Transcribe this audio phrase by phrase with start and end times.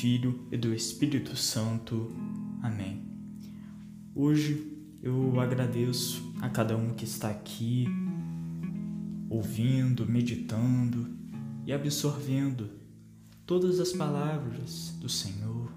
[0.00, 2.10] Filho e do Espírito Santo.
[2.62, 3.04] Amém.
[4.14, 7.84] Hoje eu agradeço a cada um que está aqui,
[9.28, 11.06] ouvindo, meditando
[11.66, 12.70] e absorvendo
[13.44, 15.70] todas as palavras do Senhor,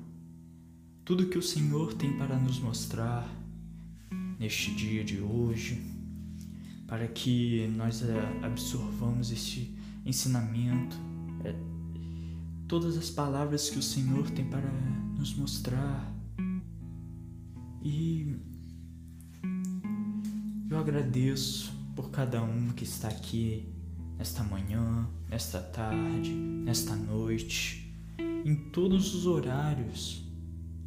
[1.03, 3.29] tudo que o Senhor tem para nos mostrar
[4.39, 5.83] neste dia de hoje,
[6.87, 10.95] para que nós eh, absorvamos este ensinamento
[11.43, 11.72] eh,
[12.67, 14.69] todas as palavras que o Senhor tem para
[15.17, 16.11] nos mostrar.
[17.81, 18.35] E
[20.69, 23.67] eu agradeço por cada um que está aqui
[24.17, 27.93] nesta manhã, nesta tarde, nesta noite,
[28.45, 30.23] em todos os horários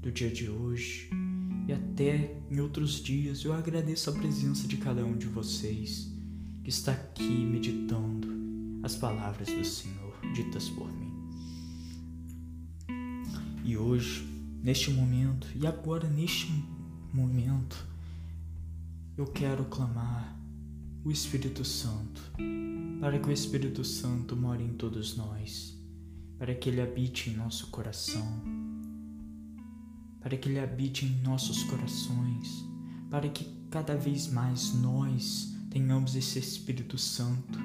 [0.01, 1.11] do dia de hoje
[1.69, 3.45] e até em outros dias.
[3.45, 6.13] Eu agradeço a presença de cada um de vocês
[6.63, 8.29] que está aqui meditando
[8.83, 11.06] as palavras do Senhor ditas por mim.
[13.67, 14.25] E hoje,
[14.63, 16.47] neste momento, e agora neste
[17.13, 17.85] momento,
[19.19, 20.39] eu quero clamar
[21.05, 22.23] o Espírito Santo,
[23.01, 25.77] para que o Espírito Santo more em todos nós,
[26.39, 28.41] para que ele habite em nosso coração,
[30.21, 32.65] para que ele habite em nossos corações,
[33.11, 37.59] para que cada vez mais nós tenhamos esse Espírito Santo,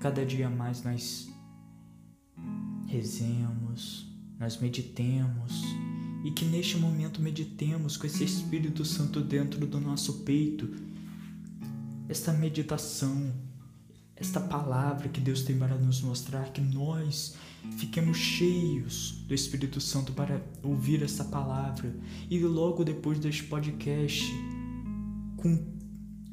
[0.00, 1.30] cada dia mais nós
[2.86, 5.62] rezemos, nós meditemos
[6.24, 10.68] e que neste momento meditemos com esse Espírito Santo dentro do nosso peito,
[12.08, 13.32] esta meditação,
[14.14, 17.34] esta palavra que Deus tem para nos mostrar, que nós
[17.76, 21.94] fiquemos cheios do Espírito Santo para ouvir essa palavra
[22.30, 24.24] e logo depois deste podcast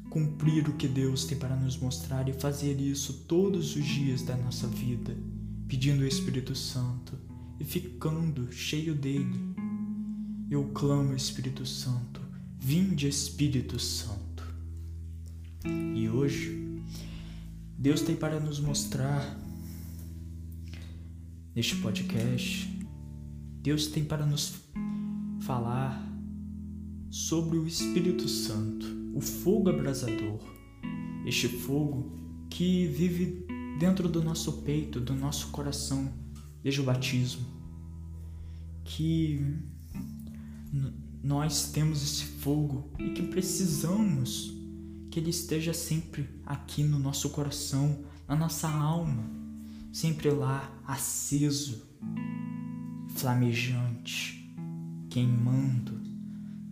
[0.08, 4.36] cumprir o que Deus tem para nos mostrar e fazer isso todos os dias da
[4.36, 5.16] nossa vida,
[5.66, 7.29] pedindo o Espírito Santo
[7.60, 9.38] e ficando cheio dele.
[10.50, 12.20] Eu clamo, Espírito Santo,
[12.58, 14.42] vinde Espírito Santo.
[15.94, 16.82] E hoje,
[17.76, 19.38] Deus tem para nos mostrar
[21.54, 22.66] neste podcast,
[23.62, 24.54] Deus tem para nos
[25.42, 26.02] falar
[27.10, 30.40] sobre o Espírito Santo, o fogo abrasador,
[31.26, 32.10] este fogo
[32.48, 33.46] que vive
[33.78, 36.10] dentro do nosso peito, do nosso coração
[36.62, 37.46] desde o batismo,
[38.84, 39.40] que
[41.22, 44.52] nós temos esse fogo e que precisamos
[45.10, 49.24] que ele esteja sempre aqui no nosso coração, na nossa alma,
[49.92, 51.82] sempre lá aceso,
[53.16, 54.54] flamejante,
[55.10, 56.00] queimando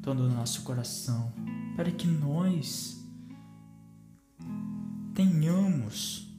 [0.00, 1.32] todo o nosso coração,
[1.75, 3.04] para que nós
[5.15, 6.32] tenhamos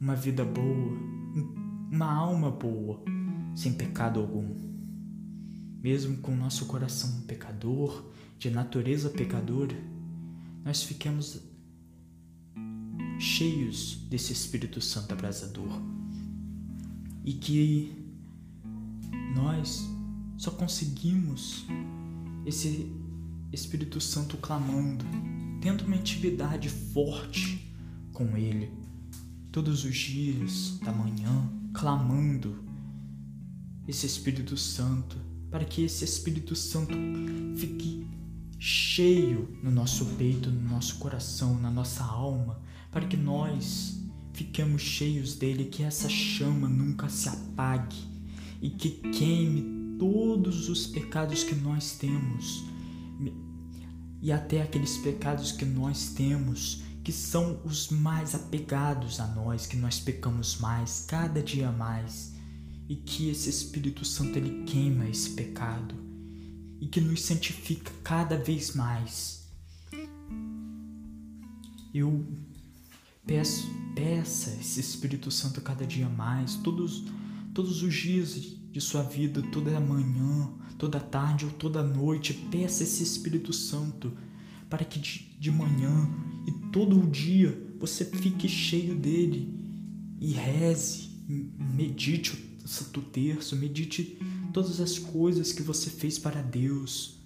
[0.00, 1.17] uma vida boa,
[1.90, 3.02] uma alma boa,
[3.54, 4.54] sem pecado algum.
[5.82, 8.04] Mesmo com nosso coração pecador,
[8.38, 9.76] de natureza pecadora,
[10.64, 11.40] nós ficamos
[13.18, 15.80] cheios desse Espírito Santo abrasador.
[17.24, 17.92] E que
[19.34, 19.88] nós
[20.36, 21.66] só conseguimos
[22.46, 22.92] esse
[23.52, 25.04] Espírito Santo clamando,
[25.60, 27.72] tendo uma intimidade forte
[28.12, 28.70] com Ele
[29.50, 32.64] todos os dias da manhã, clamando
[33.86, 35.16] esse Espírito Santo,
[35.48, 36.92] para que esse Espírito Santo
[37.56, 38.04] fique
[38.58, 43.96] cheio no nosso peito, no nosso coração, na nossa alma, para que nós
[44.32, 47.96] fiquemos cheios dele, que essa chama nunca se apague
[48.60, 52.64] e que queime todos os pecados que nós temos.
[54.20, 59.78] E até aqueles pecados que nós temos que são os mais apegados a nós, que
[59.78, 62.34] nós pecamos mais, cada dia mais,
[62.86, 65.94] e que esse Espírito Santo ele queima esse pecado
[66.78, 69.48] e que nos santifica cada vez mais.
[71.94, 72.26] Eu
[73.26, 77.04] peço, peça esse Espírito Santo cada dia mais, todos,
[77.54, 83.02] todos os dias de sua vida, toda manhã, toda tarde ou toda noite, peça esse
[83.02, 84.12] Espírito Santo
[84.68, 86.08] para que de, manhã
[86.46, 89.54] e todo o dia você fique cheio dele
[90.20, 91.08] e reze,
[91.58, 92.32] medite
[92.64, 94.18] o Santo Terço, medite
[94.52, 97.18] todas as coisas que você fez para Deus,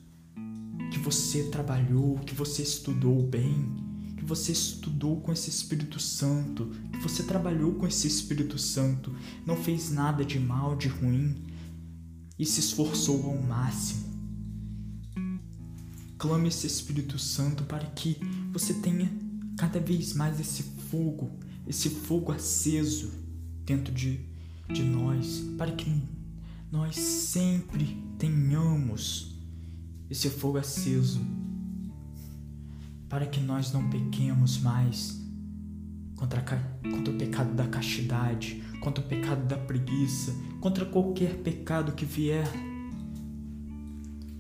[0.91, 3.75] que você trabalhou, que você estudou bem,
[4.17, 9.13] que você estudou com esse Espírito Santo, que você trabalhou com esse Espírito Santo,
[9.45, 11.35] não fez nada de mal, de ruim
[12.39, 14.12] e se esforçou ao máximo.
[16.23, 18.17] Clame esse Espírito Santo para que
[18.53, 19.11] você tenha
[19.59, 21.33] cada vez mais esse fogo,
[21.67, 23.11] esse fogo aceso
[23.67, 24.21] dentro de,
[24.73, 26.01] de nós, para que
[26.71, 29.37] nós sempre tenhamos
[30.09, 31.21] esse fogo aceso,
[33.09, 35.21] para que nós não pequemos mais
[36.15, 42.05] contra, contra o pecado da castidade, contra o pecado da preguiça, contra qualquer pecado que
[42.05, 42.47] vier.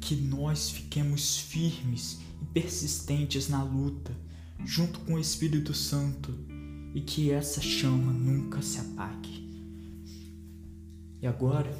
[0.02, 4.12] Que nós fiquemos firmes e persistentes na luta,
[4.64, 6.34] junto com o Espírito Santo,
[6.94, 9.48] e que essa chama nunca se apague.
[11.20, 11.72] E agora,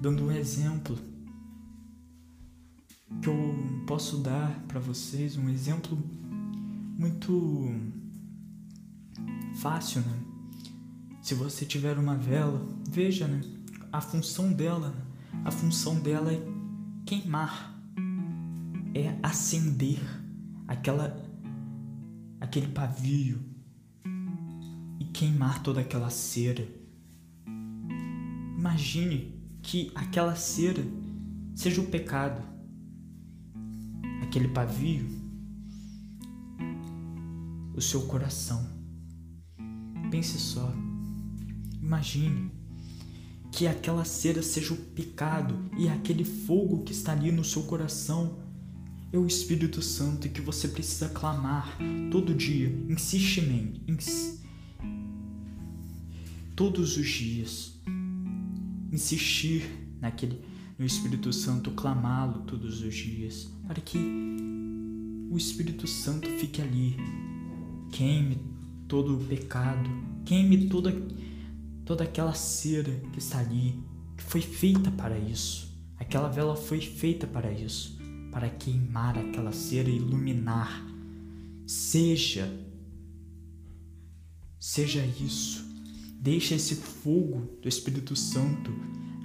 [0.00, 0.96] dando um exemplo
[3.20, 5.98] que eu posso dar para vocês, um exemplo
[6.96, 7.68] muito
[9.56, 10.22] fácil, né?
[11.20, 13.40] Se você tiver uma vela, veja, né?
[13.92, 14.94] A função dela,
[15.44, 16.40] a função dela é
[17.04, 17.80] queimar,
[18.94, 20.00] é acender
[20.66, 21.24] aquela
[22.40, 23.40] aquele pavio
[25.00, 26.66] e queimar toda aquela cera.
[28.58, 30.82] Imagine que aquela cera
[31.54, 32.42] seja o pecado,
[34.22, 35.06] aquele pavio,
[37.74, 38.66] o seu coração.
[40.10, 40.72] Pense só,
[41.80, 42.55] imagine
[43.56, 48.36] que aquela cera seja o pecado e aquele fogo que está ali no seu coração.
[49.10, 51.78] É o Espírito Santo que você precisa clamar
[52.10, 54.42] todo dia, insistemente, ins...
[56.54, 57.80] todos os dias,
[58.92, 59.64] insistir
[60.02, 60.38] naquele
[60.78, 63.96] no Espírito Santo, clamá-lo todos os dias, para que
[65.30, 66.94] o Espírito Santo fique ali,
[67.90, 68.38] queime
[68.86, 69.88] todo o pecado,
[70.26, 70.92] queime toda
[71.86, 73.82] toda aquela cera que está ali,
[74.16, 75.74] que foi feita para isso.
[75.96, 77.96] Aquela vela foi feita para isso,
[78.30, 80.84] para queimar aquela cera e iluminar.
[81.66, 82.52] Seja
[84.58, 85.64] seja isso.
[86.18, 88.72] Deixa esse fogo do Espírito Santo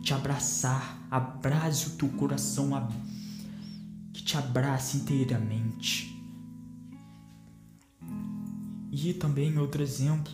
[0.03, 2.71] te abraçar, abrace o teu coração,
[4.13, 6.11] que te abrace inteiramente.
[8.91, 10.31] E também outro exemplo,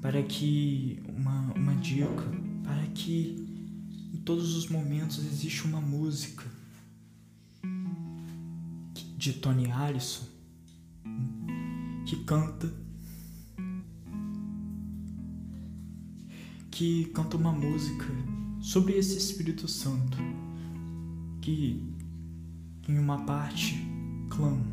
[0.00, 2.24] para que uma, uma dica,
[2.64, 3.46] para que
[4.14, 6.44] em todos os momentos existe uma música
[9.16, 10.26] de Tony Allison
[12.06, 12.72] que canta
[16.70, 18.06] que canta uma música
[18.60, 20.16] sobre esse Espírito Santo
[21.40, 21.82] que
[22.88, 23.76] em uma parte
[24.30, 24.64] clama,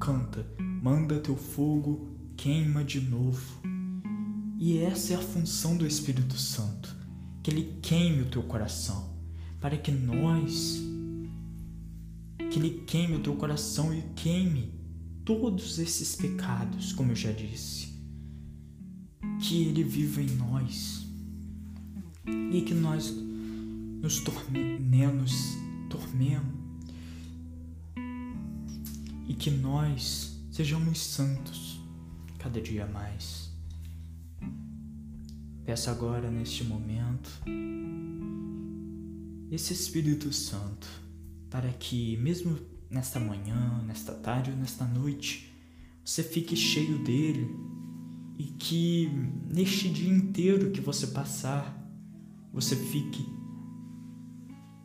[0.00, 0.44] canta,
[0.82, 3.61] manda teu fogo, queima de novo.
[4.64, 6.96] E essa é a função do Espírito Santo,
[7.42, 9.12] que ele queime o teu coração,
[9.60, 10.80] para que nós
[12.48, 14.72] que ele queime o teu coração e queime
[15.24, 17.92] todos esses pecados, como eu já disse.
[19.40, 21.08] Que ele viva em nós
[22.52, 23.12] e que nós
[24.00, 25.56] nos tornemos,
[25.90, 26.54] tornemos
[29.26, 31.80] e que nós sejamos santos
[32.38, 33.41] cada dia mais.
[35.64, 37.30] Peço agora neste momento
[39.50, 40.88] esse Espírito Santo
[41.48, 42.58] para que mesmo
[42.90, 45.52] nesta manhã, nesta tarde ou nesta noite,
[46.04, 47.48] você fique cheio dele
[48.38, 49.08] e que
[49.48, 51.78] neste dia inteiro que você passar,
[52.52, 53.24] você fique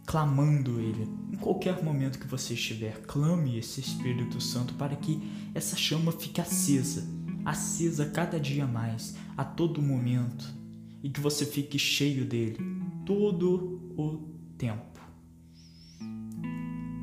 [0.06, 1.10] clamando Ele.
[1.32, 5.20] Em qualquer momento que você estiver, clame esse Espírito Santo para que
[5.56, 7.04] essa chama fique acesa,
[7.44, 10.46] acesa cada dia mais, a todo momento,
[11.04, 12.58] e que você fique cheio dele
[13.06, 14.18] todo o
[14.58, 15.00] tempo.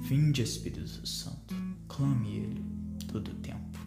[0.03, 1.55] Vinde, Espírito Santo,
[1.89, 2.65] clame Ele
[3.09, 3.79] todo o tempo.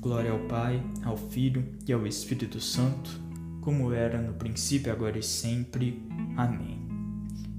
[0.00, 3.28] Glória ao Pai, ao Filho e ao Espírito Santo
[3.68, 6.02] como era no princípio, agora e sempre.
[6.38, 6.78] Amém.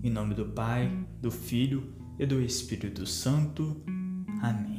[0.01, 0.91] Em nome do Pai,
[1.21, 3.79] do Filho e do Espírito Santo.
[4.41, 4.78] Amém.